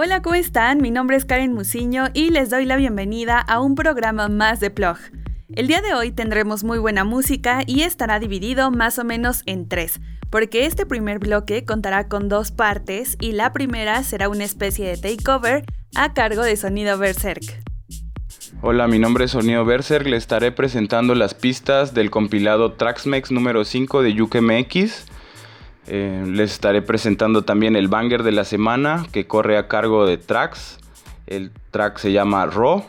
Hola, 0.00 0.22
¿cómo 0.22 0.36
están? 0.36 0.80
Mi 0.80 0.92
nombre 0.92 1.16
es 1.16 1.24
Karen 1.24 1.54
Musiño 1.54 2.04
y 2.14 2.30
les 2.30 2.50
doy 2.50 2.64
la 2.66 2.76
bienvenida 2.76 3.40
a 3.40 3.60
un 3.60 3.74
programa 3.74 4.28
más 4.28 4.60
de 4.60 4.70
Plog. 4.70 4.96
El 5.52 5.66
día 5.66 5.80
de 5.80 5.92
hoy 5.92 6.12
tendremos 6.12 6.62
muy 6.62 6.78
buena 6.78 7.02
música 7.02 7.62
y 7.66 7.82
estará 7.82 8.20
dividido 8.20 8.70
más 8.70 9.00
o 9.00 9.04
menos 9.04 9.42
en 9.46 9.68
tres, 9.68 10.00
porque 10.30 10.66
este 10.66 10.86
primer 10.86 11.18
bloque 11.18 11.64
contará 11.64 12.06
con 12.06 12.28
dos 12.28 12.52
partes 12.52 13.16
y 13.20 13.32
la 13.32 13.52
primera 13.52 14.04
será 14.04 14.28
una 14.28 14.44
especie 14.44 14.86
de 14.86 14.98
takeover 14.98 15.64
a 15.96 16.14
cargo 16.14 16.44
de 16.44 16.56
Sonido 16.56 16.96
Berserk. 16.96 17.60
Hola, 18.62 18.86
mi 18.86 19.00
nombre 19.00 19.24
es 19.24 19.32
Sonido 19.32 19.64
Berserk, 19.64 20.06
le 20.06 20.16
estaré 20.16 20.52
presentando 20.52 21.16
las 21.16 21.34
pistas 21.34 21.92
del 21.92 22.12
compilado 22.12 22.74
Traxmex 22.74 23.32
número 23.32 23.64
5 23.64 24.02
de 24.02 24.22
UKMX. 24.22 25.17
Eh, 25.90 26.24
les 26.26 26.52
estaré 26.52 26.82
presentando 26.82 27.42
también 27.42 27.74
el 27.74 27.88
banger 27.88 28.22
de 28.22 28.32
la 28.32 28.44
semana 28.44 29.06
que 29.10 29.26
corre 29.26 29.56
a 29.56 29.68
cargo 29.68 30.04
de 30.04 30.18
Trax. 30.18 30.78
El 31.26 31.50
track 31.70 31.98
se 31.98 32.12
llama 32.12 32.44
Raw. 32.46 32.84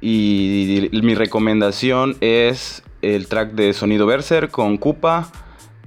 Y 0.00 0.88
mi 1.02 1.14
recomendación 1.14 2.16
es 2.20 2.82
el 3.02 3.26
track 3.26 3.52
de 3.52 3.72
Sonido 3.72 4.06
Berser 4.06 4.50
con 4.50 4.76
Kupa 4.76 5.30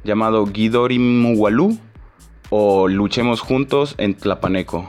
llamado 0.04 0.46
Guidori 0.46 1.00
Muwalu 1.00 1.78
o 2.50 2.88
Luchemos 2.88 3.42
Juntos 3.42 3.96
en 3.98 4.14
Tlapaneco. 4.14 4.86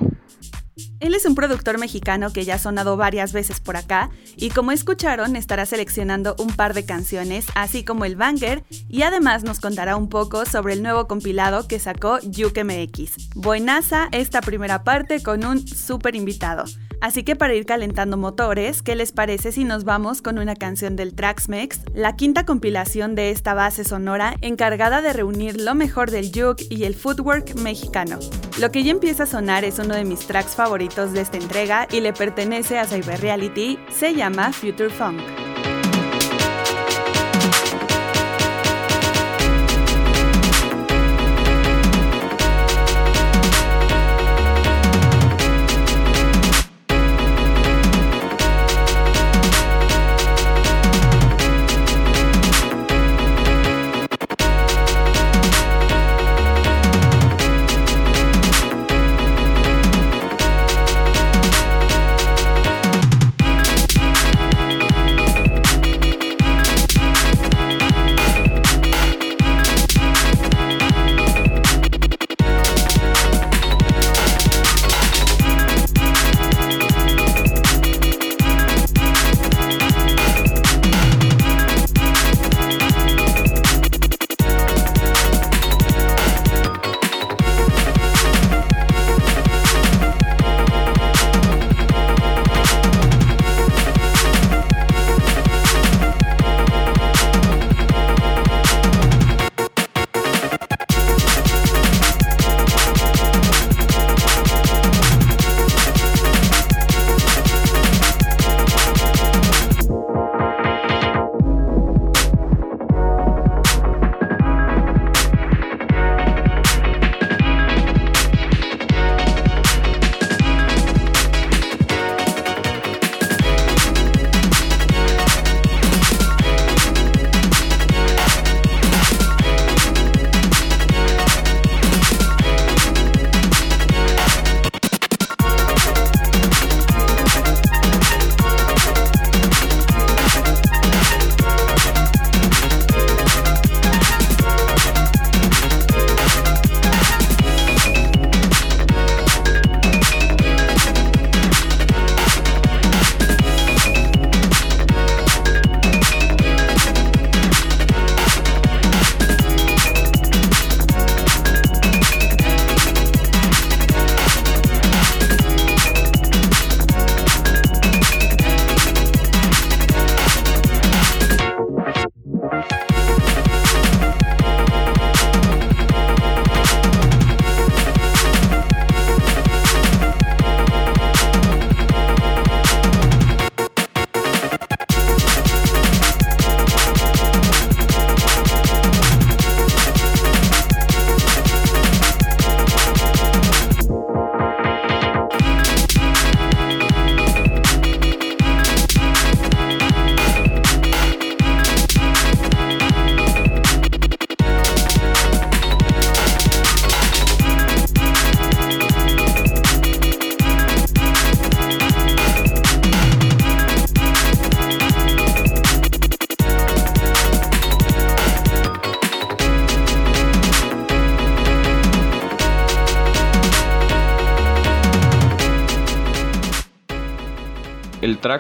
Él 1.06 1.14
es 1.14 1.24
un 1.24 1.36
productor 1.36 1.78
mexicano 1.78 2.32
que 2.32 2.44
ya 2.44 2.56
ha 2.56 2.58
sonado 2.58 2.96
varias 2.96 3.32
veces 3.32 3.60
por 3.60 3.76
acá 3.76 4.10
y 4.34 4.50
como 4.50 4.72
escucharon 4.72 5.36
estará 5.36 5.64
seleccionando 5.64 6.34
un 6.36 6.48
par 6.48 6.74
de 6.74 6.84
canciones 6.84 7.46
así 7.54 7.84
como 7.84 8.04
el 8.04 8.16
banger 8.16 8.64
y 8.88 9.02
además 9.02 9.44
nos 9.44 9.60
contará 9.60 9.94
un 9.94 10.08
poco 10.08 10.44
sobre 10.46 10.74
el 10.74 10.82
nuevo 10.82 11.06
compilado 11.06 11.68
que 11.68 11.78
sacó 11.78 12.18
MX. 12.18 13.36
Buenaza 13.36 14.08
esta 14.10 14.40
primera 14.40 14.82
parte 14.82 15.22
con 15.22 15.44
un 15.44 15.68
super 15.68 16.16
invitado. 16.16 16.64
Así 17.00 17.24
que 17.24 17.36
para 17.36 17.54
ir 17.54 17.66
calentando 17.66 18.16
motores, 18.16 18.82
¿qué 18.82 18.96
les 18.96 19.12
parece 19.12 19.52
si 19.52 19.64
nos 19.64 19.84
vamos 19.84 20.22
con 20.22 20.38
una 20.38 20.56
canción 20.56 20.96
del 20.96 21.14
Traxmex, 21.14 21.80
la 21.94 22.16
quinta 22.16 22.46
compilación 22.46 23.14
de 23.14 23.30
esta 23.30 23.52
base 23.52 23.84
sonora 23.84 24.34
encargada 24.40 25.02
de 25.02 25.12
reunir 25.12 25.60
lo 25.60 25.74
mejor 25.74 26.10
del 26.10 26.32
juke 26.34 26.66
y 26.70 26.84
el 26.84 26.94
footwork 26.94 27.54
mexicano? 27.56 28.18
Lo 28.58 28.70
que 28.70 28.82
ya 28.82 28.92
empieza 28.92 29.24
a 29.24 29.27
sonar 29.27 29.64
es 29.64 29.78
uno 29.78 29.94
de 29.94 30.04
mis 30.04 30.27
tracks 30.27 30.54
favoritos 30.54 30.95
de 31.05 31.20
esta 31.20 31.36
entrega 31.36 31.86
y 31.91 32.00
le 32.00 32.14
pertenece 32.14 32.78
a 32.78 32.86
Cyber 32.86 33.20
Reality, 33.20 33.78
se 33.91 34.14
llama 34.14 34.50
Future 34.52 34.89
Funk. 34.89 35.20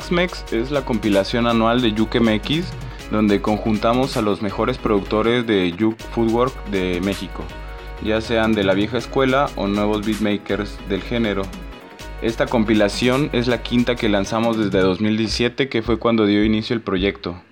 Traxmex 0.06 0.52
es 0.52 0.70
la 0.70 0.84
compilación 0.84 1.48
anual 1.48 1.82
de 1.82 1.90
Juke 1.90 2.20
MX, 2.20 2.72
donde 3.10 3.42
conjuntamos 3.42 4.16
a 4.16 4.22
los 4.22 4.40
mejores 4.40 4.78
productores 4.78 5.44
de 5.48 5.74
Juke 5.76 6.00
Footwork 6.14 6.54
de 6.70 7.00
México, 7.00 7.42
ya 8.04 8.20
sean 8.20 8.52
de 8.52 8.62
la 8.62 8.74
vieja 8.74 8.98
escuela 8.98 9.50
o 9.56 9.66
nuevos 9.66 10.06
beatmakers 10.06 10.78
del 10.88 11.02
género. 11.02 11.42
Esta 12.22 12.46
compilación 12.46 13.30
es 13.32 13.48
la 13.48 13.64
quinta 13.64 13.96
que 13.96 14.08
lanzamos 14.08 14.56
desde 14.56 14.78
2017, 14.78 15.68
que 15.68 15.82
fue 15.82 15.98
cuando 15.98 16.24
dio 16.24 16.44
inicio 16.44 16.74
el 16.74 16.82
proyecto. 16.82 17.42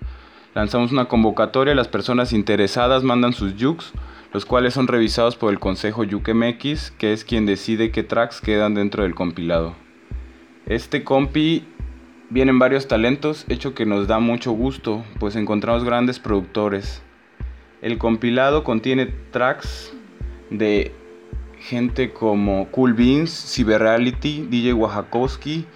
Lanzamos 0.55 0.93
una 0.93 1.07
convocatoria, 1.07 1.75
las 1.75 1.89
personas 1.89 2.33
interesadas 2.33 3.03
mandan 3.03 3.33
sus 3.33 3.55
jukes, 3.61 3.91
los 4.33 4.45
cuales 4.45 4.75
son 4.75 4.87
revisados 4.87 5.35
por 5.35 5.53
el 5.53 5.59
Consejo 5.59 6.05
MX, 6.05 6.93
que 6.93 7.13
es 7.13 7.25
quien 7.25 7.47
decide 7.47 7.91
qué 7.91 8.05
tracks 8.05 8.41
quedan 8.41 8.75
dentro 8.75 9.03
del 9.03 9.17
compilado. 9.17 9.75
Este 10.67 11.03
compi 11.03 11.67
vienen 12.31 12.59
varios 12.59 12.89
talentos, 12.89 13.45
hecho 13.49 13.75
que 13.75 13.87
nos 13.87 14.07
da 14.09 14.19
mucho 14.19 14.53
gusto, 14.53 15.05
pues 15.19 15.37
encontramos 15.37 15.85
grandes 15.85 16.19
productores. 16.19 17.03
El 17.83 17.99
compilado 17.99 18.65
contiene 18.65 19.07
tracks 19.07 19.93
de 20.51 20.93
gente 21.59 22.13
como 22.13 22.69
Cool 22.71 22.95
Beans, 22.95 23.55
Cyberreality, 23.55 24.47
DJ 24.51 24.75
Wajakowski, 24.75 25.67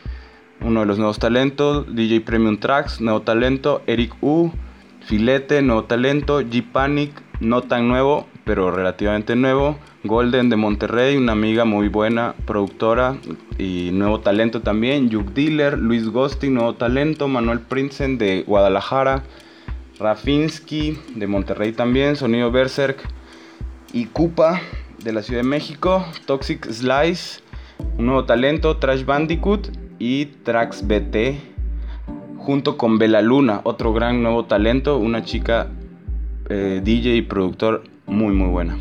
uno 0.61 0.81
de 0.81 0.87
los 0.87 0.99
nuevos 0.99 1.19
talentos, 1.19 1.95
DJ 1.95 2.21
Premium 2.21 2.59
Tracks, 2.59 3.01
nuevo 3.01 3.23
talento, 3.23 3.83
Eric 3.87 4.15
U, 4.21 4.51
Filete, 5.01 5.63
nuevo 5.63 5.85
talento, 5.85 6.41
G-Panic, 6.41 7.23
no 7.41 7.63
tan 7.63 7.89
nuevo, 7.89 8.27
pero 8.45 8.71
relativamente 8.71 9.37
nuevo. 9.37 9.79
Golden 10.09 10.51
de 10.51 10.57
Monterrey, 10.57 11.17
una 11.17 11.33
amiga 11.33 11.65
muy 11.65 11.89
buena, 11.89 12.35
productora 12.47 13.17
y 13.59 13.91
nuevo 13.93 14.19
talento 14.19 14.63
también. 14.63 15.11
Yuk 15.11 15.33
Dealer, 15.35 15.79
Luis 15.79 16.09
Gosti, 16.09 16.49
nuevo 16.49 16.75
talento. 16.75 17.29
Manuel 17.29 17.61
Prinsen 17.61 18.19
de 18.19 18.43
Guadalajara. 18.43 19.23
Rafinsky 20.01 20.99
de 21.15 21.27
Monterrey 21.29 21.73
también. 21.73 22.17
Sonido 22.17 22.51
Berserk. 22.51 23.07
Y 23.93 24.07
Cupa 24.07 24.61
de 25.05 25.13
la 25.13 25.23
Ciudad 25.23 25.43
de 25.43 25.49
México. 25.49 26.05
Toxic 26.27 26.69
Slice, 26.69 27.41
un 27.99 28.07
nuevo 28.07 28.25
talento. 28.25 28.79
Trash 28.79 29.05
Bandicoot 29.05 29.69
y 29.99 30.27
Trax 30.27 30.85
BT 30.87 31.59
junto 32.39 32.79
con 32.79 32.99
Bella 32.99 33.21
Luna, 33.21 33.61
otro 33.65 33.93
gran 33.93 34.23
nuevo 34.23 34.47
talento, 34.47 34.97
una 34.97 35.23
chica 35.23 35.67
eh, 36.49 36.81
DJ 36.83 37.17
y 37.17 37.23
productor 37.23 37.85
muy 38.07 38.33
muy 38.33 38.49
buena. 38.49 38.79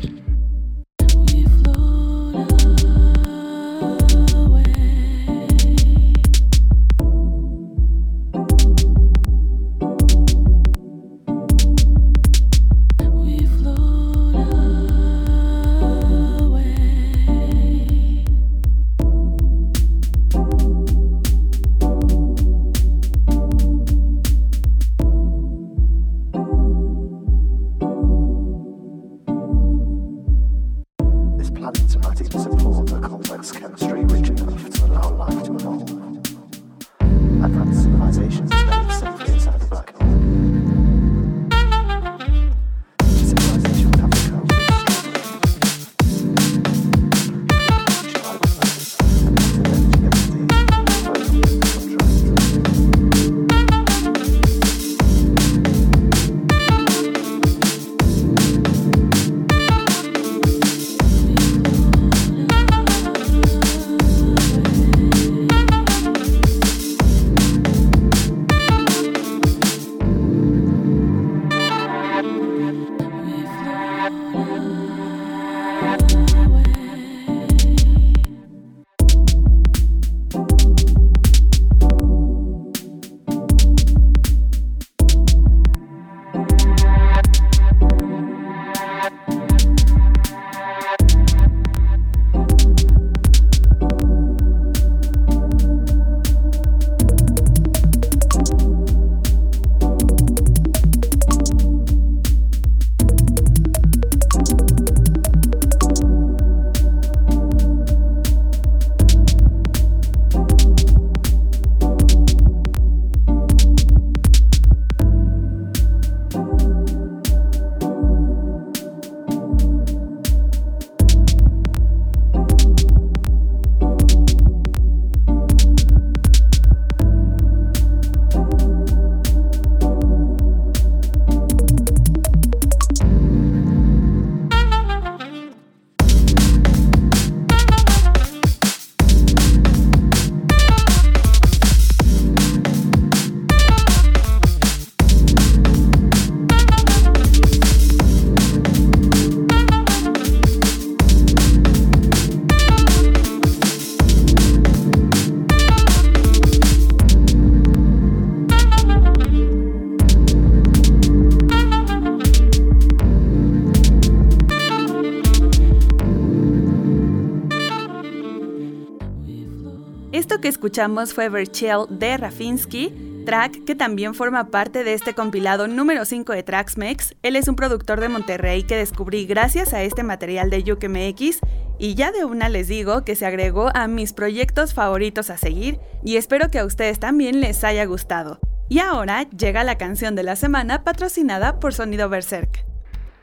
Escuchamos 170.48 171.12
fue 171.12 171.28
Verchel 171.28 171.84
de 171.90 172.16
Rafinsky, 172.16 173.22
track 173.26 173.64
que 173.64 173.74
también 173.74 174.14
forma 174.14 174.50
parte 174.50 174.82
de 174.82 174.94
este 174.94 175.14
compilado 175.14 175.68
número 175.68 176.04
5 176.04 176.32
de 176.32 176.42
Traxmex. 176.42 177.14
Él 177.22 177.36
es 177.36 177.48
un 177.48 177.54
productor 177.54 178.00
de 178.00 178.08
Monterrey 178.08 178.62
que 178.62 178.76
descubrí 178.76 179.26
gracias 179.26 179.74
a 179.74 179.82
este 179.82 180.02
material 180.02 180.48
de 180.48 180.72
UKMX 180.72 181.40
y 181.78 181.94
ya 181.94 182.10
de 182.10 182.24
una 182.24 182.48
les 182.48 182.66
digo 182.66 183.04
que 183.04 183.14
se 183.14 183.26
agregó 183.26 183.70
a 183.74 183.86
mis 183.86 184.12
proyectos 184.12 184.74
favoritos 184.74 185.30
a 185.30 185.36
seguir 185.36 185.78
y 186.02 186.16
espero 186.16 186.50
que 186.50 186.58
a 186.58 186.64
ustedes 186.64 186.98
también 186.98 187.40
les 187.40 187.62
haya 187.64 187.84
gustado. 187.84 188.40
Y 188.70 188.80
ahora 188.80 189.28
llega 189.30 189.64
la 189.64 189.78
canción 189.78 190.16
de 190.16 190.22
la 190.22 190.34
semana 190.34 190.82
patrocinada 190.82 191.60
por 191.60 191.74
Sonido 191.74 192.08
Berserk. 192.08 192.64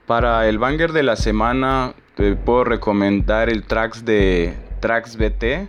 Para 0.06 0.48
el 0.48 0.60
banger 0.60 0.92
de 0.92 1.04
la 1.04 1.16
semana 1.16 1.96
te 2.16 2.36
puedo 2.36 2.64
recomendar 2.64 3.50
el 3.50 3.64
tracks 3.66 4.06
de 4.06 4.56
Tracks 4.80 5.18
BT 5.18 5.68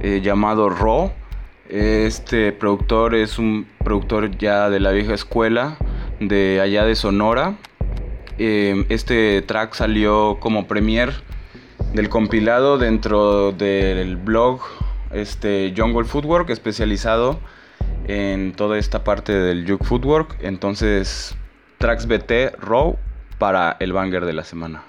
eh, 0.00 0.20
llamado 0.22 0.68
Raw. 0.68 1.12
Este 1.68 2.52
productor 2.52 3.14
es 3.14 3.38
un 3.38 3.66
productor 3.82 4.36
ya 4.38 4.70
de 4.70 4.80
la 4.80 4.92
vieja 4.92 5.14
escuela, 5.14 5.76
de 6.20 6.60
allá 6.60 6.84
de 6.84 6.94
Sonora. 6.94 7.56
Eh, 8.38 8.86
este 8.88 9.42
track 9.42 9.74
salió 9.74 10.38
como 10.40 10.66
premier 10.66 11.12
del 11.94 12.08
compilado 12.08 12.78
dentro 12.78 13.52
del 13.52 14.16
blog 14.16 14.60
este, 15.12 15.72
Jungle 15.76 16.04
Footwork, 16.04 16.50
especializado 16.50 17.40
en 18.06 18.52
toda 18.52 18.78
esta 18.78 19.04
parte 19.04 19.32
del 19.32 19.68
Juke 19.68 19.84
Footwork. 19.84 20.36
Entonces, 20.42 21.36
Tracks 21.78 22.06
BT 22.06 22.56
Row 22.60 22.98
para 23.38 23.76
el 23.80 23.92
banger 23.92 24.24
de 24.24 24.32
la 24.32 24.44
semana. 24.44 24.82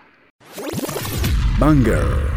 Banger. 1.59 2.36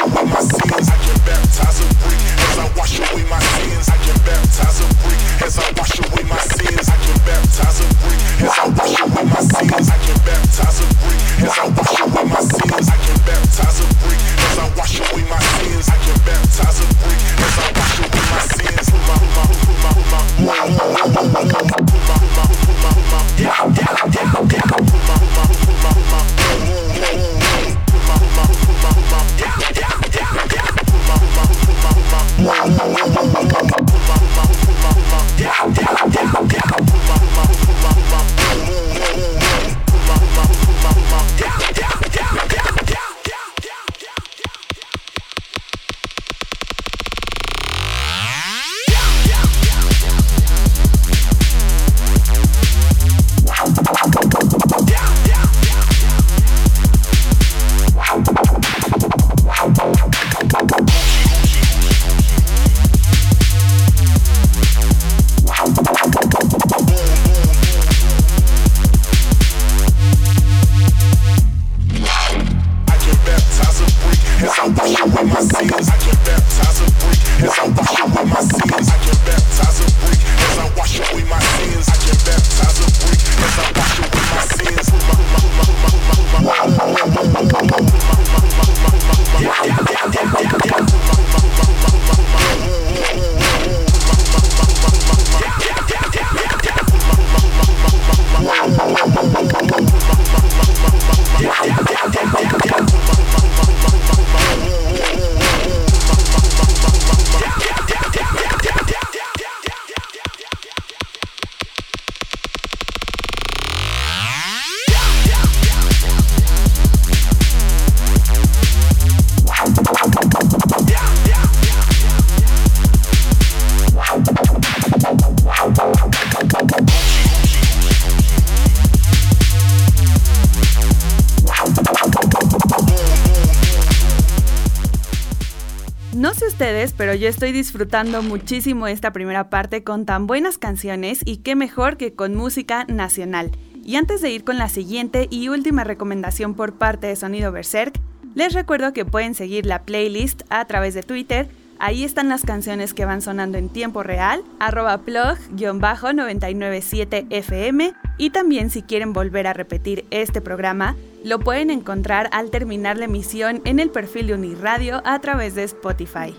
yo 137.21 137.27
estoy 137.27 137.51
disfrutando 137.51 138.23
muchísimo 138.23 138.87
esta 138.87 139.13
primera 139.13 139.51
parte 139.51 139.83
con 139.83 140.07
tan 140.07 140.25
buenas 140.25 140.57
canciones 140.57 141.21
y 141.23 141.37
qué 141.37 141.55
mejor 141.55 141.97
que 141.97 142.15
con 142.15 142.33
música 142.33 142.85
nacional. 142.85 143.51
Y 143.85 143.97
antes 143.97 144.23
de 144.23 144.31
ir 144.31 144.43
con 144.43 144.57
la 144.57 144.69
siguiente 144.69 145.27
y 145.29 145.49
última 145.49 145.83
recomendación 145.83 146.55
por 146.55 146.79
parte 146.79 147.05
de 147.05 147.15
Sonido 147.15 147.51
Berserk, 147.51 147.99
les 148.33 148.53
recuerdo 148.53 148.91
que 148.91 149.05
pueden 149.05 149.35
seguir 149.35 149.67
la 149.67 149.83
playlist 149.83 150.41
a 150.49 150.65
través 150.65 150.95
de 150.95 151.03
Twitter. 151.03 151.47
Ahí 151.77 152.03
están 152.03 152.27
las 152.27 152.41
canciones 152.41 152.95
que 152.95 153.05
van 153.05 153.21
sonando 153.21 153.59
en 153.59 153.69
tiempo 153.69 154.01
real, 154.01 154.43
arroba 154.59 155.05
plug-997fm. 155.05 157.93
Y 158.17 158.31
también 158.31 158.71
si 158.71 158.81
quieren 158.81 159.13
volver 159.13 159.45
a 159.45 159.53
repetir 159.53 160.05
este 160.09 160.41
programa, 160.41 160.95
lo 161.23 161.37
pueden 161.37 161.69
encontrar 161.69 162.29
al 162.31 162.49
terminar 162.49 162.97
la 162.97 163.05
emisión 163.05 163.61
en 163.65 163.79
el 163.79 163.91
perfil 163.91 164.25
de 164.25 164.33
Uniradio 164.33 165.03
a 165.05 165.19
través 165.19 165.53
de 165.53 165.65
Spotify. 165.65 166.33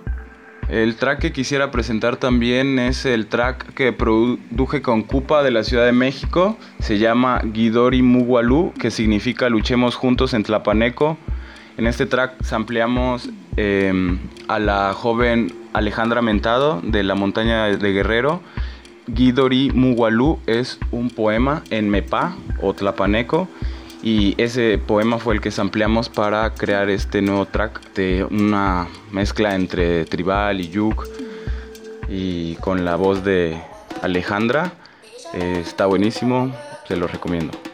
El 0.69 0.97
track 0.97 1.19
que 1.19 1.33
quisiera 1.33 1.71
presentar 1.71 2.17
también 2.17 2.79
es 2.79 3.05
el 3.05 3.27
track 3.27 3.75
que 3.75 3.93
produje 3.93 4.81
con 4.81 5.03
Cupa 5.03 5.43
de 5.43 5.51
la 5.51 5.65
Ciudad 5.65 5.85
de 5.85 5.93
México. 5.93 6.57
Se 6.79 6.99
llama 6.99 7.43
Guidori 7.45 8.03
Mugualú, 8.03 8.73
que 8.79 8.91
significa 8.91 9.49
Luchemos 9.49 9.97
Juntos 9.97 10.35
en 10.35 10.45
Tlapaneco. 10.45 11.19
En 11.77 11.87
este 11.87 12.07
track 12.07 12.43
sampleamos 12.43 13.29
em, 13.57 14.19
a 14.49 14.59
la 14.59 14.95
joven 14.95 15.53
Alejandra 15.73 16.23
Mentado 16.23 16.81
de 16.83 17.03
la 17.03 17.15
montaña 17.15 17.67
de 17.67 17.93
Guerrero. 17.93 18.41
Guidori 19.09 19.71
Mugualú 19.75 20.39
es 20.47 20.79
un 20.91 21.11
poema 21.11 21.65
en 21.71 21.91
Mepa 21.91 22.37
o 22.63 22.73
Tlapaneco 22.73 23.49
y 24.03 24.35
ese 24.37 24.79
poema 24.79 25.19
fue 25.19 25.35
el 25.35 25.41
que 25.41 25.53
ampliamos 25.61 26.09
para 26.09 26.53
crear 26.55 26.91
este 26.91 27.23
nuevo 27.23 27.47
track 27.47 27.95
de 27.95 28.25
una 28.25 28.89
mezcla 29.13 29.55
entre 29.55 30.05
tribal 30.05 30.61
y 30.61 30.69
yuk 30.69 31.07
y 32.09 32.57
con 32.57 32.85
la 32.85 32.97
voz 32.97 33.25
de 33.25 33.61
Alejandra. 34.03 34.73
Eh, 35.35 35.63
está 35.65 35.87
buenísimo, 35.87 36.53
se 36.89 36.97
lo 36.97 37.07
recomiendo. 37.07 37.72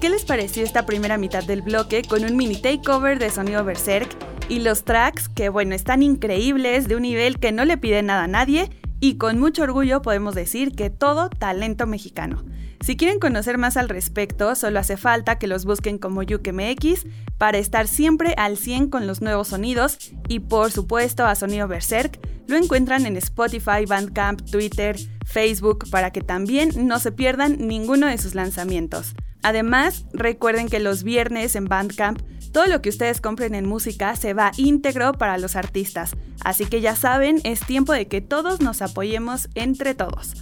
¿Qué 0.00 0.08
les 0.08 0.24
pareció 0.24 0.64
esta 0.64 0.86
primera 0.86 1.18
mitad 1.18 1.44
del 1.44 1.60
bloque 1.60 2.02
con 2.02 2.24
un 2.24 2.34
mini 2.34 2.56
takeover 2.56 3.18
de 3.18 3.28
sonido 3.28 3.64
Berserk 3.64 4.08
y 4.48 4.60
los 4.60 4.84
tracks 4.84 5.28
que 5.28 5.50
bueno, 5.50 5.74
están 5.74 6.02
increíbles, 6.02 6.88
de 6.88 6.96
un 6.96 7.02
nivel 7.02 7.38
que 7.38 7.52
no 7.52 7.66
le 7.66 7.76
pide 7.76 8.02
nada 8.02 8.24
a 8.24 8.28
nadie 8.28 8.70
y 8.98 9.16
con 9.16 9.38
mucho 9.38 9.62
orgullo 9.62 10.00
podemos 10.00 10.34
decir 10.34 10.72
que 10.72 10.88
todo 10.88 11.28
talento 11.28 11.86
mexicano. 11.86 12.42
Si 12.80 12.96
quieren 12.96 13.18
conocer 13.18 13.58
más 13.58 13.76
al 13.76 13.90
respecto, 13.90 14.54
solo 14.54 14.78
hace 14.78 14.96
falta 14.96 15.38
que 15.38 15.46
los 15.46 15.66
busquen 15.66 15.98
como 15.98 16.22
YukeMX 16.22 17.04
para 17.36 17.58
estar 17.58 17.86
siempre 17.86 18.32
al 18.38 18.56
100 18.56 18.88
con 18.88 19.06
los 19.06 19.20
nuevos 19.20 19.48
sonidos 19.48 19.98
y 20.28 20.40
por 20.40 20.72
supuesto 20.72 21.26
a 21.26 21.34
Sonido 21.34 21.68
Berserk 21.68 22.18
lo 22.46 22.56
encuentran 22.56 23.04
en 23.04 23.18
Spotify, 23.18 23.84
Bandcamp, 23.86 24.50
Twitter, 24.50 24.96
Facebook 25.26 25.90
para 25.90 26.10
que 26.10 26.22
también 26.22 26.70
no 26.88 26.98
se 27.00 27.12
pierdan 27.12 27.58
ninguno 27.68 28.06
de 28.06 28.16
sus 28.16 28.34
lanzamientos. 28.34 29.14
Además, 29.42 30.04
recuerden 30.12 30.68
que 30.68 30.80
los 30.80 31.02
viernes 31.02 31.56
en 31.56 31.64
Bandcamp 31.66 32.20
todo 32.52 32.66
lo 32.66 32.82
que 32.82 32.88
ustedes 32.88 33.20
compren 33.20 33.54
en 33.54 33.68
música 33.68 34.16
se 34.16 34.34
va 34.34 34.50
íntegro 34.56 35.12
para 35.12 35.38
los 35.38 35.54
artistas, 35.54 36.16
así 36.42 36.66
que 36.66 36.80
ya 36.80 36.96
saben, 36.96 37.40
es 37.44 37.60
tiempo 37.60 37.92
de 37.92 38.08
que 38.08 38.20
todos 38.20 38.60
nos 38.60 38.82
apoyemos 38.82 39.48
entre 39.54 39.94
todos. 39.94 40.34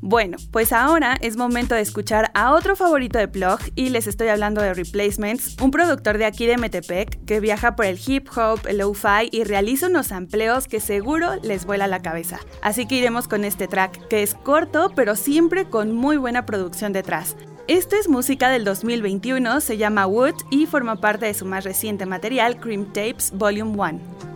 Bueno, 0.00 0.36
pues 0.50 0.72
ahora 0.72 1.16
es 1.20 1.36
momento 1.36 1.74
de 1.74 1.80
escuchar 1.80 2.30
a 2.34 2.52
otro 2.52 2.74
favorito 2.74 3.18
de 3.18 3.28
Plug 3.28 3.58
y 3.74 3.90
les 3.90 4.06
estoy 4.06 4.28
hablando 4.28 4.60
de 4.60 4.74
Replacements, 4.74 5.56
un 5.62 5.70
productor 5.70 6.18
de 6.18 6.24
aquí 6.24 6.46
de 6.46 6.58
Metepec 6.58 7.24
que 7.24 7.40
viaja 7.40 7.76
por 7.76 7.86
el 7.86 8.00
hip 8.04 8.28
hop, 8.36 8.66
el 8.66 8.78
lo-fi 8.78 9.28
y 9.30 9.44
realiza 9.44 9.86
unos 9.86 10.10
amplios 10.12 10.66
que 10.66 10.80
seguro 10.80 11.36
les 11.42 11.64
vuela 11.64 11.86
la 11.86 12.02
cabeza. 12.02 12.40
Así 12.62 12.86
que 12.86 12.96
iremos 12.96 13.28
con 13.28 13.44
este 13.44 13.68
track 13.68 14.08
que 14.08 14.22
es 14.22 14.34
corto 14.34 14.90
pero 14.94 15.16
siempre 15.16 15.70
con 15.70 15.92
muy 15.92 16.16
buena 16.16 16.44
producción 16.44 16.92
detrás. 16.92 17.36
Esta 17.66 17.96
es 17.98 18.10
música 18.10 18.50
del 18.50 18.62
2021, 18.62 19.62
se 19.62 19.78
llama 19.78 20.06
Wood 20.06 20.34
y 20.50 20.66
forma 20.66 20.96
parte 20.96 21.24
de 21.24 21.32
su 21.32 21.46
más 21.46 21.64
reciente 21.64 22.04
material, 22.04 22.60
Cream 22.60 22.92
Tapes 22.92 23.32
Volume 23.32 23.72
1. 23.72 24.33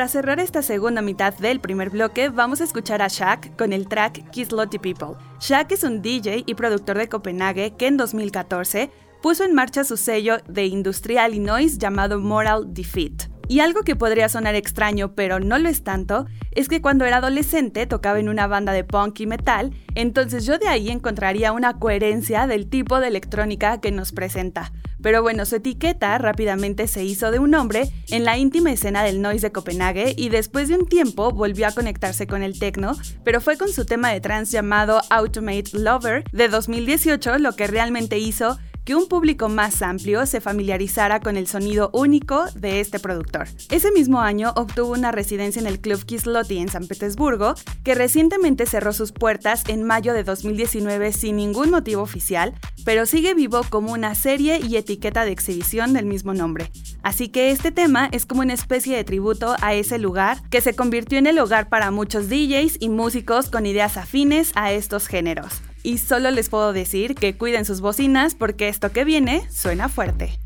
Para 0.00 0.08
cerrar 0.08 0.40
esta 0.40 0.62
segunda 0.62 1.02
mitad 1.02 1.34
del 1.34 1.60
primer 1.60 1.90
bloque, 1.90 2.30
vamos 2.30 2.62
a 2.62 2.64
escuchar 2.64 3.02
a 3.02 3.08
Shaq 3.08 3.54
con 3.54 3.74
el 3.74 3.86
track 3.86 4.30
Kiss 4.30 4.50
Lottie 4.50 4.80
People. 4.80 5.18
Shaq 5.40 5.72
es 5.72 5.84
un 5.84 6.00
DJ 6.00 6.44
y 6.46 6.54
productor 6.54 6.96
de 6.96 7.10
Copenhague 7.10 7.74
que 7.76 7.86
en 7.86 7.98
2014 7.98 8.90
puso 9.20 9.44
en 9.44 9.52
marcha 9.52 9.84
su 9.84 9.98
sello 9.98 10.38
de 10.48 10.64
industrial 10.64 11.34
y 11.34 11.38
noise 11.38 11.76
llamado 11.76 12.18
Moral 12.18 12.72
Defeat. 12.72 13.28
Y 13.46 13.60
algo 13.60 13.82
que 13.82 13.94
podría 13.94 14.30
sonar 14.30 14.54
extraño, 14.54 15.14
pero 15.14 15.38
no 15.38 15.58
lo 15.58 15.68
es 15.68 15.84
tanto, 15.84 16.24
es 16.52 16.68
que 16.68 16.80
cuando 16.80 17.04
era 17.04 17.18
adolescente 17.18 17.84
tocaba 17.86 18.20
en 18.20 18.30
una 18.30 18.46
banda 18.46 18.72
de 18.72 18.84
punk 18.84 19.20
y 19.20 19.26
metal, 19.26 19.74
entonces 19.96 20.46
yo 20.46 20.56
de 20.56 20.68
ahí 20.68 20.88
encontraría 20.88 21.52
una 21.52 21.78
coherencia 21.78 22.46
del 22.46 22.70
tipo 22.70 23.00
de 23.00 23.08
electrónica 23.08 23.82
que 23.82 23.92
nos 23.92 24.12
presenta. 24.12 24.72
Pero 25.02 25.22
bueno, 25.22 25.46
su 25.46 25.56
etiqueta 25.56 26.16
rápidamente 26.18 26.86
se 26.86 27.04
hizo 27.04 27.30
de 27.30 27.38
un 27.38 27.54
hombre 27.54 27.90
en 28.08 28.24
la 28.24 28.36
íntima 28.38 28.72
escena 28.72 29.02
del 29.02 29.22
noise 29.22 29.46
de 29.46 29.52
Copenhague 29.52 30.14
y 30.16 30.28
después 30.28 30.68
de 30.68 30.76
un 30.76 30.86
tiempo 30.86 31.32
volvió 31.32 31.66
a 31.66 31.72
conectarse 31.72 32.26
con 32.26 32.42
el 32.42 32.58
techno, 32.58 32.96
pero 33.24 33.40
fue 33.40 33.56
con 33.56 33.68
su 33.70 33.84
tema 33.84 34.10
de 34.10 34.20
trance 34.20 34.52
llamado 34.52 35.00
Automate 35.10 35.70
Lover 35.72 36.24
de 36.32 36.48
2018 36.48 37.38
lo 37.38 37.52
que 37.52 37.66
realmente 37.66 38.18
hizo 38.18 38.58
que 38.90 38.96
un 38.96 39.06
público 39.06 39.48
más 39.48 39.82
amplio 39.82 40.26
se 40.26 40.40
familiarizara 40.40 41.20
con 41.20 41.36
el 41.36 41.46
sonido 41.46 41.90
único 41.92 42.46
de 42.56 42.80
este 42.80 42.98
productor. 42.98 43.46
Ese 43.70 43.92
mismo 43.92 44.20
año 44.20 44.52
obtuvo 44.56 44.94
una 44.94 45.12
residencia 45.12 45.60
en 45.60 45.68
el 45.68 45.78
Club 45.78 46.04
Kisloty 46.04 46.58
en 46.58 46.70
San 46.70 46.88
Petersburgo, 46.88 47.54
que 47.84 47.94
recientemente 47.94 48.66
cerró 48.66 48.92
sus 48.92 49.12
puertas 49.12 49.62
en 49.68 49.84
mayo 49.84 50.12
de 50.12 50.24
2019 50.24 51.12
sin 51.12 51.36
ningún 51.36 51.70
motivo 51.70 52.02
oficial, 52.02 52.52
pero 52.84 53.06
sigue 53.06 53.32
vivo 53.32 53.60
como 53.70 53.92
una 53.92 54.16
serie 54.16 54.58
y 54.58 54.76
etiqueta 54.76 55.24
de 55.24 55.30
exhibición 55.30 55.92
del 55.92 56.06
mismo 56.06 56.34
nombre. 56.34 56.68
Así 57.04 57.28
que 57.28 57.52
este 57.52 57.70
tema 57.70 58.08
es 58.10 58.26
como 58.26 58.40
una 58.40 58.54
especie 58.54 58.96
de 58.96 59.04
tributo 59.04 59.54
a 59.62 59.72
ese 59.72 60.00
lugar 60.00 60.42
que 60.50 60.60
se 60.60 60.74
convirtió 60.74 61.16
en 61.16 61.28
el 61.28 61.38
hogar 61.38 61.68
para 61.68 61.92
muchos 61.92 62.28
DJs 62.28 62.78
y 62.80 62.88
músicos 62.88 63.50
con 63.50 63.66
ideas 63.66 63.96
afines 63.96 64.50
a 64.56 64.72
estos 64.72 65.06
géneros. 65.06 65.62
Y 65.82 65.98
solo 65.98 66.30
les 66.30 66.48
puedo 66.48 66.72
decir 66.72 67.14
que 67.14 67.36
cuiden 67.36 67.64
sus 67.64 67.80
bocinas 67.80 68.34
porque 68.34 68.68
esto 68.68 68.92
que 68.92 69.04
viene 69.04 69.42
suena 69.50 69.88
fuerte. 69.88 70.38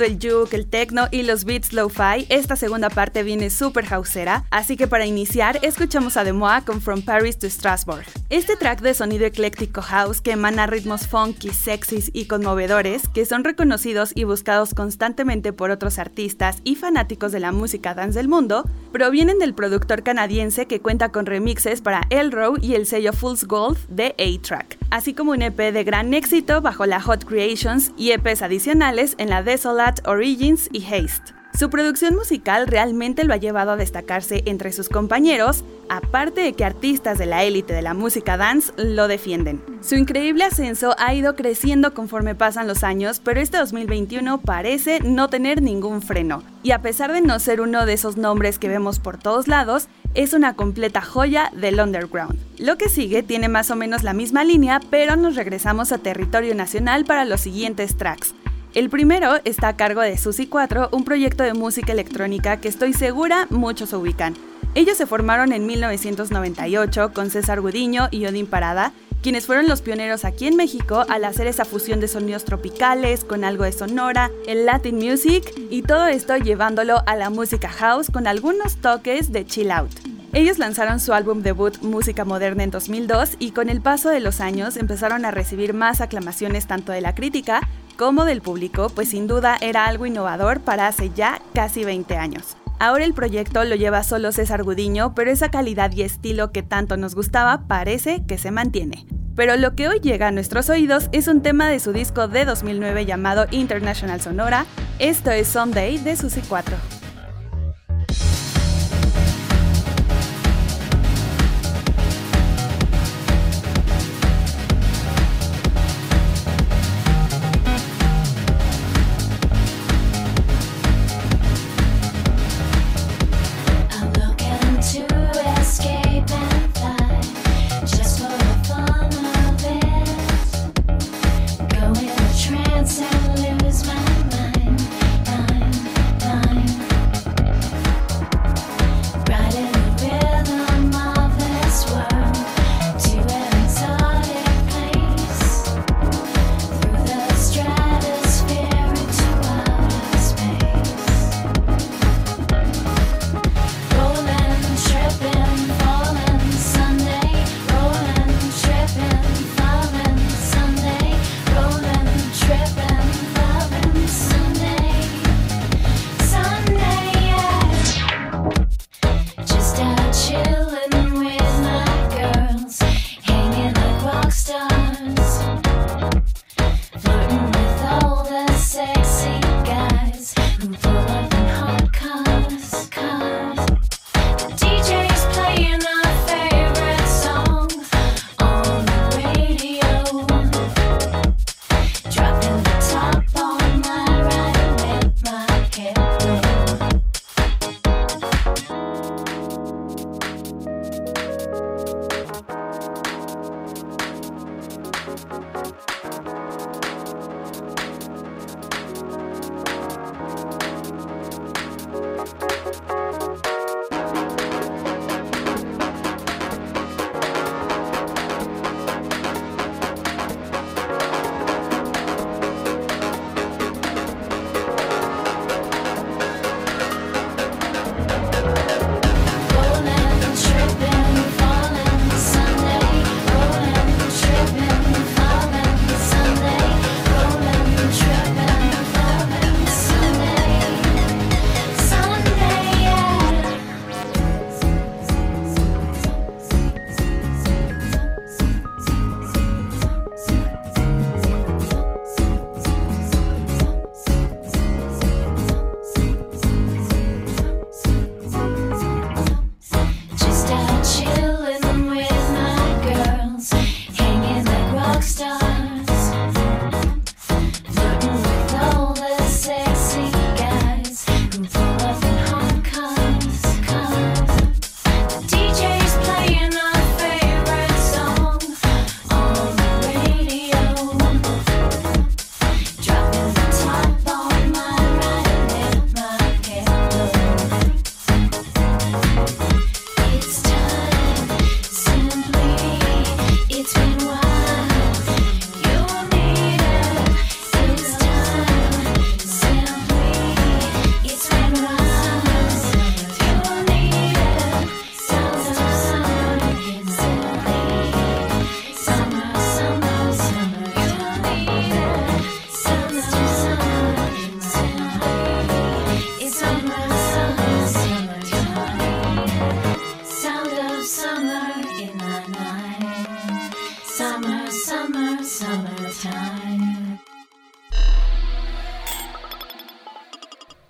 El 0.00 0.18
juke, 0.20 0.54
el 0.54 0.66
techno 0.66 1.08
y 1.10 1.22
los 1.22 1.44
beats 1.44 1.72
lo-fi, 1.72 2.26
esta 2.30 2.56
segunda 2.56 2.88
parte 2.88 3.22
viene 3.22 3.50
súper 3.50 3.84
houseera, 3.92 4.44
así 4.50 4.76
que 4.76 4.86
para 4.86 5.04
iniciar 5.04 5.58
escuchamos 5.62 6.16
a 6.16 6.24
Demois 6.24 6.64
con 6.64 6.80
From 6.80 7.02
Paris 7.02 7.38
to 7.38 7.50
Strasbourg. 7.50 8.06
Este 8.32 8.56
track 8.56 8.80
de 8.80 8.94
sonido 8.94 9.26
ecléctico 9.26 9.82
house 9.82 10.22
que 10.22 10.30
emana 10.30 10.66
ritmos 10.66 11.06
funky, 11.06 11.50
sexys 11.50 12.10
y 12.14 12.24
conmovedores, 12.24 13.06
que 13.08 13.26
son 13.26 13.44
reconocidos 13.44 14.12
y 14.14 14.24
buscados 14.24 14.72
constantemente 14.72 15.52
por 15.52 15.70
otros 15.70 15.98
artistas 15.98 16.62
y 16.64 16.76
fanáticos 16.76 17.30
de 17.32 17.40
la 17.40 17.52
música 17.52 17.92
dance 17.92 18.18
del 18.18 18.28
mundo, 18.28 18.64
provienen 18.90 19.38
del 19.38 19.52
productor 19.52 20.02
canadiense 20.02 20.64
que 20.64 20.80
cuenta 20.80 21.10
con 21.10 21.26
remixes 21.26 21.82
para 21.82 22.06
Elrow 22.08 22.56
y 22.58 22.74
el 22.74 22.86
sello 22.86 23.12
Fool's 23.12 23.44
Gold 23.44 23.76
de 23.88 24.14
A-Track, 24.18 24.78
así 24.88 25.12
como 25.12 25.32
un 25.32 25.42
EP 25.42 25.70
de 25.70 25.84
gran 25.84 26.14
éxito 26.14 26.62
bajo 26.62 26.86
la 26.86 27.02
Hot 27.02 27.26
Creations 27.26 27.92
y 27.98 28.12
EPs 28.12 28.40
adicionales 28.40 29.14
en 29.18 29.28
la 29.28 29.42
Desolate 29.42 30.00
Origins 30.08 30.70
y 30.72 30.82
Haste. 30.86 31.41
Su 31.58 31.68
producción 31.68 32.14
musical 32.14 32.66
realmente 32.66 33.24
lo 33.24 33.34
ha 33.34 33.36
llevado 33.36 33.72
a 33.72 33.76
destacarse 33.76 34.42
entre 34.46 34.72
sus 34.72 34.88
compañeros, 34.88 35.64
aparte 35.88 36.40
de 36.40 36.54
que 36.54 36.64
artistas 36.64 37.18
de 37.18 37.26
la 37.26 37.44
élite 37.44 37.74
de 37.74 37.82
la 37.82 37.92
música 37.92 38.38
dance 38.38 38.72
lo 38.78 39.06
defienden. 39.06 39.62
Su 39.82 39.96
increíble 39.96 40.44
ascenso 40.44 40.94
ha 40.98 41.12
ido 41.14 41.36
creciendo 41.36 41.92
conforme 41.92 42.34
pasan 42.34 42.66
los 42.66 42.82
años, 42.82 43.20
pero 43.20 43.40
este 43.40 43.58
2021 43.58 44.40
parece 44.40 45.00
no 45.00 45.28
tener 45.28 45.60
ningún 45.60 46.00
freno. 46.00 46.42
Y 46.62 46.70
a 46.70 46.80
pesar 46.80 47.12
de 47.12 47.20
no 47.20 47.38
ser 47.38 47.60
uno 47.60 47.84
de 47.84 47.92
esos 47.92 48.16
nombres 48.16 48.58
que 48.58 48.68
vemos 48.68 48.98
por 48.98 49.18
todos 49.18 49.46
lados, 49.46 49.88
es 50.14 50.32
una 50.32 50.54
completa 50.54 51.02
joya 51.02 51.52
del 51.54 51.80
underground. 51.80 52.38
Lo 52.58 52.78
que 52.78 52.88
sigue 52.88 53.22
tiene 53.22 53.48
más 53.48 53.70
o 53.70 53.76
menos 53.76 54.02
la 54.02 54.14
misma 54.14 54.44
línea, 54.44 54.80
pero 54.90 55.16
nos 55.16 55.36
regresamos 55.36 55.92
a 55.92 55.98
territorio 55.98 56.54
nacional 56.54 57.04
para 57.04 57.24
los 57.24 57.42
siguientes 57.42 57.96
tracks. 57.96 58.34
El 58.74 58.88
primero 58.88 59.34
está 59.44 59.68
a 59.68 59.76
cargo 59.76 60.00
de 60.00 60.16
Susi 60.16 60.46
4, 60.46 60.88
un 60.92 61.04
proyecto 61.04 61.44
de 61.44 61.52
música 61.52 61.92
electrónica 61.92 62.56
que 62.56 62.68
estoy 62.68 62.94
segura 62.94 63.46
muchos 63.50 63.92
ubican. 63.92 64.34
Ellos 64.74 64.96
se 64.96 65.04
formaron 65.04 65.52
en 65.52 65.66
1998 65.66 67.12
con 67.12 67.28
César 67.28 67.60
Gudiño 67.60 68.08
y 68.10 68.24
Odín 68.24 68.46
Parada, 68.46 68.94
quienes 69.22 69.44
fueron 69.44 69.68
los 69.68 69.82
pioneros 69.82 70.24
aquí 70.24 70.46
en 70.46 70.56
México 70.56 71.04
al 71.10 71.26
hacer 71.26 71.48
esa 71.48 71.66
fusión 71.66 72.00
de 72.00 72.08
sonidos 72.08 72.46
tropicales 72.46 73.24
con 73.24 73.44
algo 73.44 73.64
de 73.64 73.72
sonora, 73.72 74.30
el 74.46 74.64
Latin 74.64 74.96
music 74.96 75.52
y 75.68 75.82
todo 75.82 76.06
esto 76.06 76.38
llevándolo 76.38 77.02
a 77.04 77.14
la 77.14 77.28
música 77.28 77.68
house 77.68 78.10
con 78.10 78.26
algunos 78.26 78.76
toques 78.76 79.32
de 79.32 79.44
chill 79.44 79.70
out. 79.70 79.92
Ellos 80.32 80.58
lanzaron 80.58 80.98
su 80.98 81.12
álbum 81.12 81.42
debut 81.42 81.76
Música 81.82 82.24
Moderna 82.24 82.64
en 82.64 82.70
2002 82.70 83.36
y 83.38 83.50
con 83.50 83.68
el 83.68 83.82
paso 83.82 84.08
de 84.08 84.20
los 84.20 84.40
años 84.40 84.78
empezaron 84.78 85.26
a 85.26 85.30
recibir 85.30 85.74
más 85.74 86.00
aclamaciones 86.00 86.66
tanto 86.66 86.90
de 86.90 87.02
la 87.02 87.14
crítica 87.14 87.68
como 87.96 88.24
del 88.24 88.42
público, 88.42 88.88
pues 88.94 89.10
sin 89.10 89.26
duda 89.26 89.56
era 89.60 89.86
algo 89.86 90.06
innovador 90.06 90.60
para 90.60 90.86
hace 90.86 91.10
ya 91.10 91.40
casi 91.54 91.84
20 91.84 92.16
años. 92.16 92.56
Ahora 92.78 93.04
el 93.04 93.14
proyecto 93.14 93.62
lo 93.64 93.76
lleva 93.76 94.02
solo 94.02 94.32
César 94.32 94.64
Gudiño, 94.64 95.14
pero 95.14 95.30
esa 95.30 95.50
calidad 95.50 95.92
y 95.92 96.02
estilo 96.02 96.50
que 96.50 96.62
tanto 96.62 96.96
nos 96.96 97.14
gustaba 97.14 97.68
parece 97.68 98.24
que 98.26 98.38
se 98.38 98.50
mantiene. 98.50 99.06
Pero 99.36 99.56
lo 99.56 99.74
que 99.74 99.88
hoy 99.88 100.00
llega 100.00 100.28
a 100.28 100.32
nuestros 100.32 100.68
oídos 100.68 101.08
es 101.12 101.28
un 101.28 101.42
tema 101.42 101.68
de 101.68 101.80
su 101.80 101.92
disco 101.92 102.28
de 102.28 102.44
2009 102.44 103.06
llamado 103.06 103.46
International 103.50 104.20
Sonora. 104.20 104.66
Esto 104.98 105.30
es 105.30 105.48
Sunday 105.48 105.98
de 105.98 106.16
Susi 106.16 106.42
4. 106.48 107.01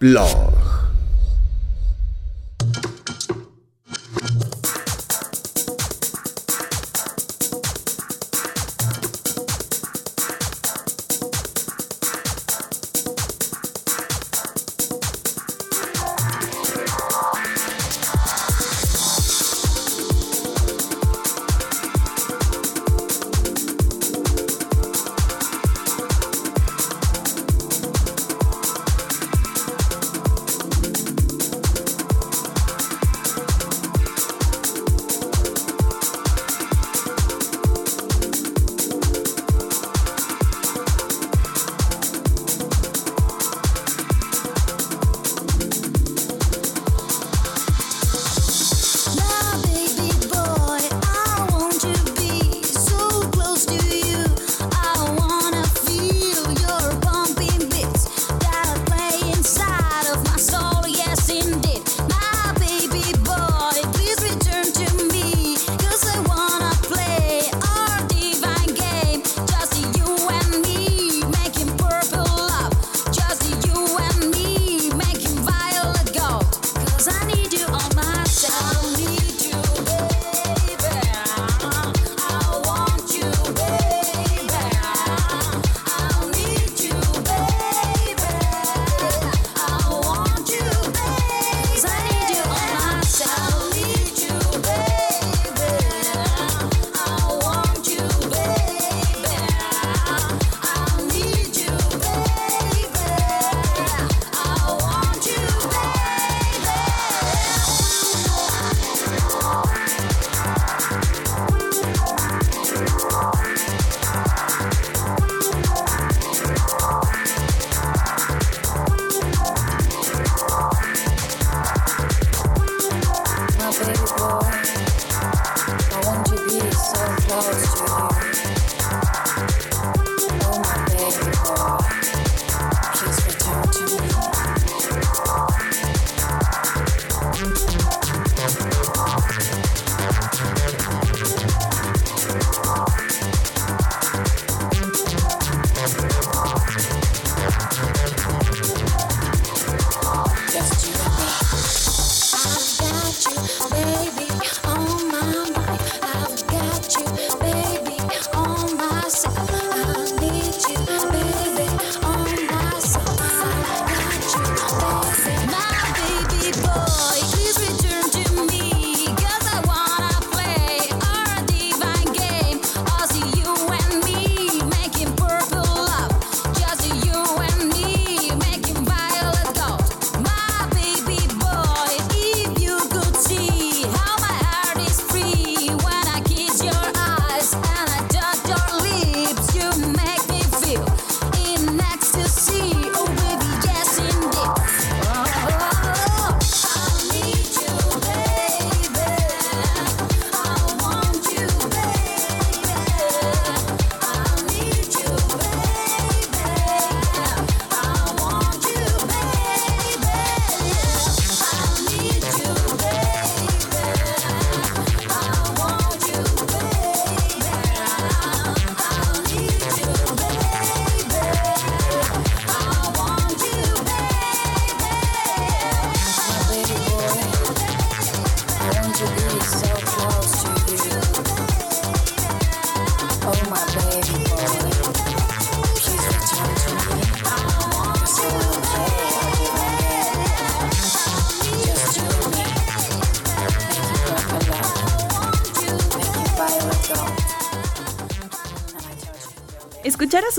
Blog. 0.03 0.42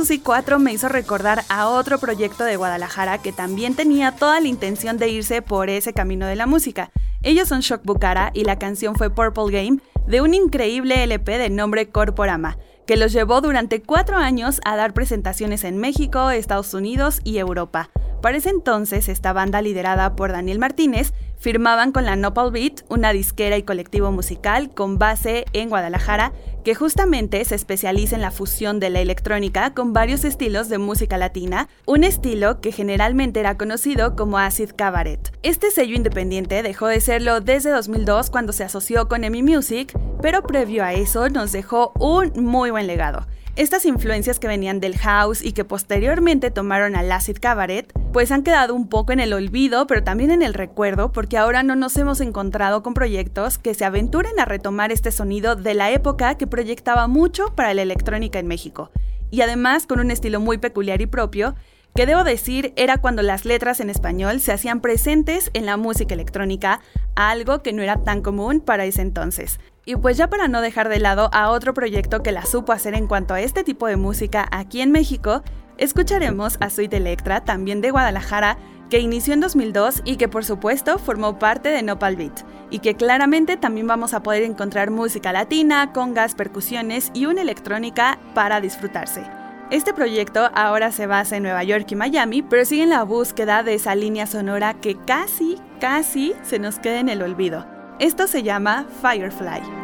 Susi 0.04 0.20
4 0.20 0.60
me 0.60 0.74
hizo 0.74 0.90
recordar 0.90 1.46
a 1.48 1.70
otro 1.70 1.98
proyecto 1.98 2.44
de 2.44 2.58
Guadalajara 2.58 3.20
que 3.20 3.32
también 3.32 3.74
tenía 3.74 4.12
toda 4.12 4.42
la 4.42 4.50
intención 4.50 4.98
de 4.98 5.08
irse 5.08 5.42
por 5.42 5.70
ese 5.70 5.94
camino 5.94 6.26
de 6.26 6.36
la 6.36 6.46
música. 6.46 6.92
Ellos 7.22 7.48
son 7.48 7.62
Shock 7.62 7.86
Bucara 7.86 8.30
y 8.34 8.44
la 8.44 8.60
canción 8.60 8.98
fue 8.98 9.10
Purple 9.10 9.50
Game 9.50 9.80
de 10.06 10.20
un 10.20 10.34
increíble 10.34 11.02
LP 11.06 11.38
de 11.38 11.50
nombre 11.50 11.88
Corporama, 11.88 12.58
que 12.86 12.98
los 12.98 13.14
llevó 13.14 13.40
durante 13.40 13.82
cuatro 13.82 14.18
años 14.18 14.60
a 14.66 14.76
dar 14.76 14.94
presentaciones 14.94 15.64
en 15.64 15.78
México, 15.78 16.32
Estados 16.32 16.74
Unidos 16.74 17.22
y 17.24 17.38
Europa. 17.38 17.90
Para 18.22 18.36
ese 18.36 18.50
entonces, 18.50 19.08
esta 19.08 19.32
banda 19.32 19.62
liderada 19.62 20.18
por 20.18 20.34
Daniel 20.34 20.60
Martínez 20.60 21.14
firmaban 21.44 21.92
con 21.92 22.06
la 22.06 22.16
Nopal 22.16 22.52
Beat, 22.52 22.86
una 22.88 23.12
disquera 23.12 23.58
y 23.58 23.64
colectivo 23.64 24.14
musical 24.14 24.74
con 24.74 24.98
base 24.98 25.44
en 25.52 25.68
Guadalajara, 25.68 26.32
que 26.64 26.74
justamente 26.74 27.44
se 27.44 27.56
especializa 27.56 28.16
en 28.16 28.22
la 28.22 28.32
fusión 28.32 28.80
de 28.80 28.90
la 28.90 29.02
electrónica 29.02 29.74
con 29.74 29.92
varios 29.92 30.24
estilos 30.24 30.70
de 30.70 30.78
música 30.78 31.18
latina, 31.18 31.68
un 31.86 32.06
estilo 32.06 32.62
que 32.62 32.72
generalmente 32.72 33.42
era 33.42 33.58
conocido 33.58 34.16
como 34.16 34.38
acid 34.38 34.70
cabaret. 34.74 35.38
Este 35.44 35.70
sello 35.70 35.98
independiente 35.98 36.64
dejó 36.64 36.88
de 36.88 37.02
serlo 37.02 37.42
desde 37.42 37.72
2002 37.72 38.30
cuando 38.30 38.54
se 38.54 38.64
asoció 38.64 39.10
con 39.10 39.26
EMI 39.26 39.44
Music, 39.44 39.92
pero 40.22 40.44
previo 40.44 40.86
a 40.86 40.94
eso 40.94 41.28
nos 41.28 41.52
dejó 41.52 41.92
un 42.00 42.32
muy 42.46 42.72
buen 42.72 42.88
legado. 42.88 43.28
Estas 43.56 43.86
influencias 43.86 44.40
que 44.40 44.48
venían 44.48 44.80
del 44.80 44.98
house 44.98 45.44
y 45.44 45.52
que 45.52 45.64
posteriormente 45.64 46.50
tomaron 46.50 46.96
al 46.96 47.12
acid 47.12 47.38
cabaret, 47.40 47.94
pues 48.12 48.32
han 48.32 48.42
quedado 48.42 48.74
un 48.74 48.90
poco 48.90 49.14
en 49.14 49.20
el 49.20 49.32
olvido, 49.32 49.86
pero 49.86 50.04
también 50.04 50.32
en 50.32 50.42
el 50.42 50.56
recuerdo, 50.56 51.12
porque 51.12 51.38
ahora 51.38 51.62
no 51.62 51.76
nos 51.76 51.96
hemos 51.98 52.20
encontrado 52.20 52.82
con 52.82 52.96
proyectos 52.96 53.60
que 53.60 53.76
se 53.76 53.86
aventuren 53.86 54.40
a 54.40 54.46
retomar 54.46 54.92
este 54.92 55.12
sonido 55.12 55.56
de 55.56 55.76
la 55.76 55.92
época 55.92 56.36
que 56.36 56.48
proyectaba 56.48 57.06
mucho 57.06 57.54
para 57.56 57.76
la 57.76 57.84
electrónica 57.84 58.40
en 58.40 58.48
México, 58.48 58.90
y 59.30 59.42
además 59.42 59.86
con 59.86 60.00
un 60.00 60.10
estilo 60.10 60.40
muy 60.40 60.58
peculiar 60.58 61.02
y 61.02 61.06
propio, 61.06 61.54
que 61.94 62.08
debo 62.08 62.24
decir 62.24 62.74
era 62.76 62.98
cuando 62.98 63.22
las 63.22 63.46
letras 63.46 63.80
en 63.80 63.92
español 63.92 64.40
se 64.40 64.52
hacían 64.52 64.82
presentes 64.82 65.52
en 65.54 65.68
la 65.68 65.78
música 65.78 66.16
electrónica, 66.16 66.82
algo 67.14 67.62
que 67.62 67.72
no 67.72 67.84
era 67.84 68.04
tan 68.04 68.24
común 68.24 68.62
para 68.62 68.86
ese 68.86 69.04
entonces. 69.04 69.60
Y 69.86 69.98
pues 69.98 70.16
ya 70.16 70.30
para 70.30 70.48
no 70.48 70.62
dejar 70.62 70.88
de 70.88 71.00
lado 71.00 71.30
a 71.34 71.50
otro 71.50 71.74
proyecto 71.74 72.24
que 72.24 72.32
la 72.32 72.46
supo 72.46 72.72
hacer 72.72 72.94
en 72.94 73.08
cuanto 73.08 73.34
a 73.34 73.42
este 73.42 73.64
tipo 73.64 73.88
de 73.88 73.98
música 73.98 74.48
aquí 74.52 74.80
en 74.80 74.92
México, 74.92 75.44
escucharemos 75.78 76.58
a 76.62 76.70
Sweet 76.70 76.94
Electra, 76.94 77.44
también 77.44 77.82
de 77.82 77.92
Guadalajara, 77.92 78.58
que 78.90 79.00
inició 79.00 79.34
en 79.34 79.42
2002 79.42 80.04
y 80.06 80.16
que 80.16 80.30
por 80.30 80.46
supuesto 80.46 81.00
formó 81.00 81.38
parte 81.38 81.70
de 81.70 81.84
Nopal 81.84 82.16
Beat, 82.16 82.46
y 82.70 82.80
que 82.80 82.96
claramente 82.96 83.58
también 83.58 83.88
vamos 83.88 84.14
a 84.14 84.24
poder 84.24 84.44
encontrar 84.44 84.90
música 84.90 85.34
latina, 85.34 85.92
congas, 85.92 86.36
percusiones 86.36 87.12
y 87.14 87.26
una 87.26 87.42
electrónica 87.42 88.20
para 88.34 88.62
disfrutarse. 88.62 89.24
Este 89.70 89.94
proyecto 89.94 90.50
ahora 90.54 90.92
se 90.92 91.08
basa 91.08 91.36
en 91.36 91.44
Nueva 91.44 91.64
York 91.64 91.88
y 91.92 91.96
Miami, 91.96 92.42
pero 92.42 92.64
sigue 92.64 92.84
en 92.84 92.90
la 92.90 93.04
búsqueda 93.04 93.64
de 93.64 93.74
esa 93.74 93.96
línea 93.96 94.28
sonora 94.28 94.76
que 94.76 94.96
casi, 94.96 95.58
casi 95.82 96.34
se 96.44 96.60
nos 96.60 96.80
queda 96.80 97.00
en 97.00 97.10
el 97.10 97.22
olvido. 97.22 97.73
Esto 98.00 98.28
se 98.28 98.44
llama 98.44 98.86
Firefly. 99.02 99.84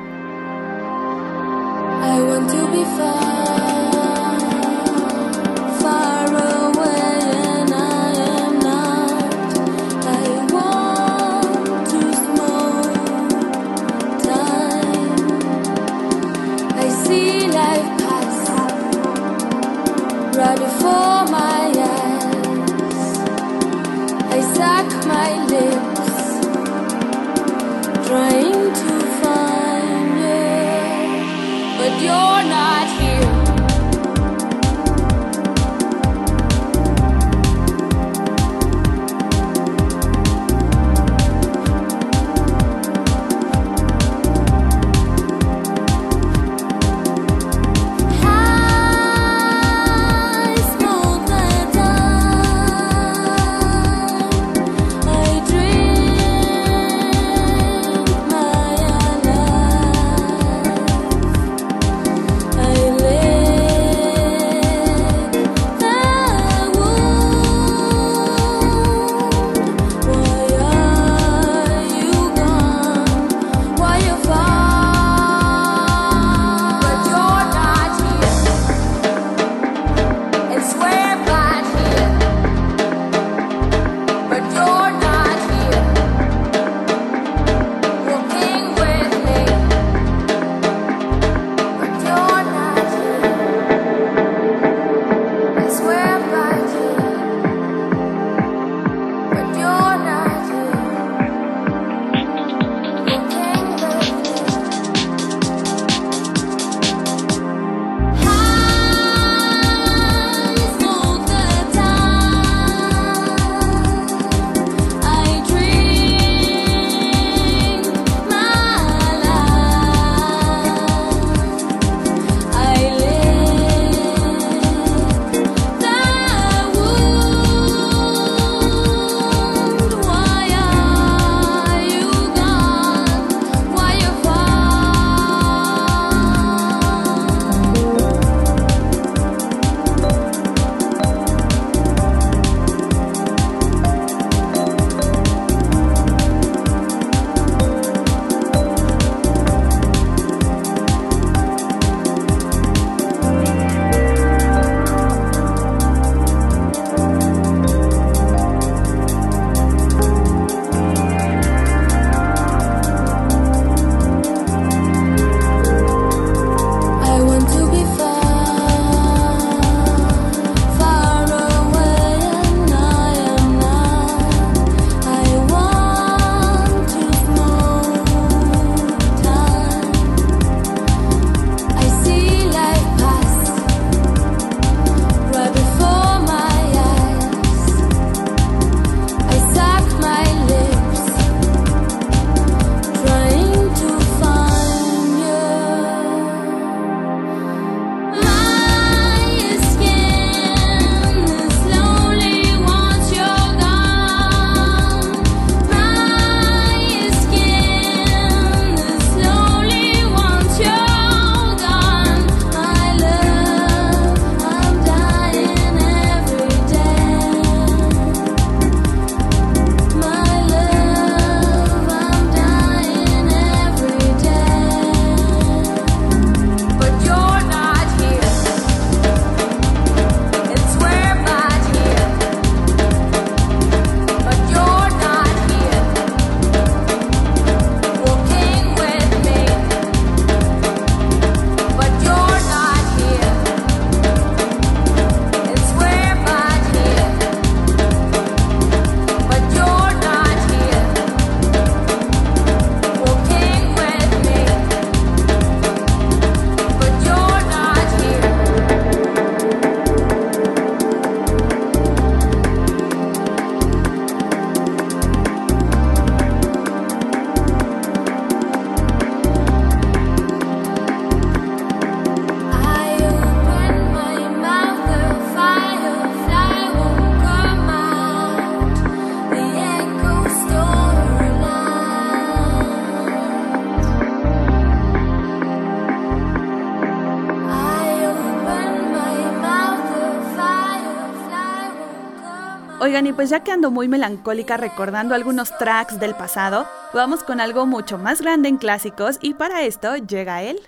Oigan, 292.99 293.13
y 293.13 293.13
pues 293.13 293.29
ya 293.29 293.45
que 293.45 293.53
ando 293.53 293.71
muy 293.71 293.87
melancólica 293.87 294.57
recordando 294.57 295.15
algunos 295.15 295.57
tracks 295.57 296.01
del 296.01 296.15
pasado, 296.15 296.67
vamos 296.93 297.23
con 297.23 297.39
algo 297.39 297.65
mucho 297.65 297.97
más 297.97 298.21
grande 298.21 298.49
en 298.49 298.57
clásicos 298.57 299.19
y 299.21 299.35
para 299.35 299.61
esto 299.61 299.95
llega 299.95 300.43
él. 300.43 300.59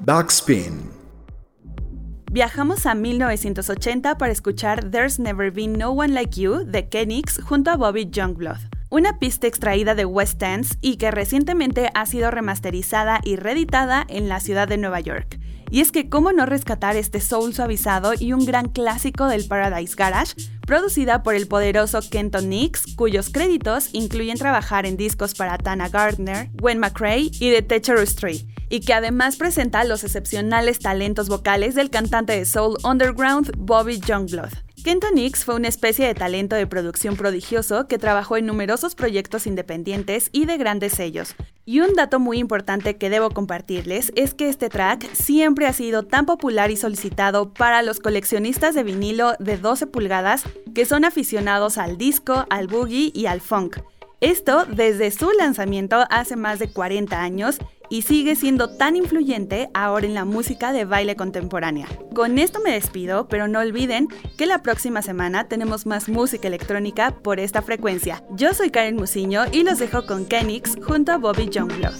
Backspin. 0.00 0.90
Viajamos 2.32 2.86
a 2.86 2.96
1980 2.96 4.18
para 4.18 4.32
escuchar 4.32 4.90
There's 4.90 5.20
Never 5.20 5.52
Been 5.52 5.74
No 5.74 5.90
One 5.90 6.12
Like 6.12 6.40
You 6.40 6.64
de 6.64 6.88
Kenix 6.88 7.40
junto 7.40 7.70
a 7.70 7.76
Bobby 7.76 8.10
Youngblood. 8.10 8.58
Una 8.90 9.20
pista 9.20 9.46
extraída 9.46 9.94
de 9.94 10.06
West 10.06 10.40
Dance 10.40 10.76
y 10.80 10.96
que 10.96 11.12
recientemente 11.12 11.88
ha 11.94 12.04
sido 12.04 12.32
remasterizada 12.32 13.20
y 13.22 13.36
reeditada 13.36 14.04
en 14.08 14.28
la 14.28 14.40
ciudad 14.40 14.66
de 14.66 14.76
Nueva 14.76 14.98
York. 14.98 15.35
Y 15.76 15.80
es 15.80 15.92
que 15.92 16.08
cómo 16.08 16.32
no 16.32 16.46
rescatar 16.46 16.96
este 16.96 17.20
soul 17.20 17.52
suavizado 17.52 18.12
y 18.18 18.32
un 18.32 18.46
gran 18.46 18.70
clásico 18.70 19.26
del 19.26 19.46
Paradise 19.46 19.94
Garage, 19.94 20.32
producida 20.66 21.22
por 21.22 21.34
el 21.34 21.48
poderoso 21.48 22.00
Kenton 22.00 22.48
Nix, 22.48 22.94
cuyos 22.96 23.28
créditos 23.28 23.90
incluyen 23.92 24.38
trabajar 24.38 24.86
en 24.86 24.96
discos 24.96 25.34
para 25.34 25.58
Tana 25.58 25.90
Gardner, 25.90 26.48
Gwen 26.54 26.78
McRae 26.78 27.30
y 27.30 27.50
The 27.50 27.60
Teacher's 27.60 28.16
Tree, 28.16 28.46
y 28.70 28.80
que 28.80 28.94
además 28.94 29.36
presenta 29.36 29.84
los 29.84 30.02
excepcionales 30.02 30.78
talentos 30.78 31.28
vocales 31.28 31.74
del 31.74 31.90
cantante 31.90 32.32
de 32.32 32.46
soul 32.46 32.78
underground 32.82 33.52
Bobby 33.58 34.00
Youngblood. 34.00 34.65
Kenton 34.86 35.16
Nix 35.16 35.44
fue 35.44 35.56
una 35.56 35.66
especie 35.66 36.06
de 36.06 36.14
talento 36.14 36.54
de 36.54 36.68
producción 36.68 37.16
prodigioso 37.16 37.88
que 37.88 37.98
trabajó 37.98 38.36
en 38.36 38.46
numerosos 38.46 38.94
proyectos 38.94 39.48
independientes 39.48 40.28
y 40.30 40.46
de 40.46 40.56
grandes 40.58 40.92
sellos. 40.92 41.34
Y 41.64 41.80
un 41.80 41.96
dato 41.96 42.20
muy 42.20 42.38
importante 42.38 42.96
que 42.96 43.10
debo 43.10 43.30
compartirles 43.30 44.12
es 44.14 44.32
que 44.32 44.48
este 44.48 44.68
track 44.68 45.12
siempre 45.12 45.66
ha 45.66 45.72
sido 45.72 46.04
tan 46.04 46.24
popular 46.24 46.70
y 46.70 46.76
solicitado 46.76 47.52
para 47.52 47.82
los 47.82 47.98
coleccionistas 47.98 48.76
de 48.76 48.84
vinilo 48.84 49.32
de 49.40 49.58
12 49.58 49.88
pulgadas 49.88 50.44
que 50.72 50.84
son 50.84 51.04
aficionados 51.04 51.78
al 51.78 51.98
disco, 51.98 52.46
al 52.48 52.68
boogie 52.68 53.10
y 53.12 53.26
al 53.26 53.40
funk. 53.40 53.78
Esto 54.26 54.66
desde 54.66 55.12
su 55.12 55.30
lanzamiento 55.30 56.04
hace 56.10 56.34
más 56.34 56.58
de 56.58 56.68
40 56.68 57.22
años 57.22 57.58
y 57.88 58.02
sigue 58.02 58.34
siendo 58.34 58.76
tan 58.76 58.96
influyente 58.96 59.70
ahora 59.72 60.04
en 60.04 60.14
la 60.14 60.24
música 60.24 60.72
de 60.72 60.84
baile 60.84 61.14
contemporánea. 61.14 61.86
Con 62.12 62.36
esto 62.40 62.58
me 62.58 62.72
despido, 62.72 63.28
pero 63.28 63.46
no 63.46 63.60
olviden 63.60 64.08
que 64.36 64.46
la 64.46 64.62
próxima 64.62 65.00
semana 65.00 65.46
tenemos 65.46 65.86
más 65.86 66.08
música 66.08 66.48
electrónica 66.48 67.12
por 67.12 67.38
esta 67.38 67.62
frecuencia. 67.62 68.24
Yo 68.32 68.52
soy 68.52 68.70
Karen 68.70 68.96
Musiño 68.96 69.44
y 69.52 69.62
los 69.62 69.78
dejo 69.78 70.06
con 70.06 70.24
Kenix 70.24 70.74
junto 70.84 71.12
a 71.12 71.18
Bobby 71.18 71.48
Youngblood. 71.48 71.94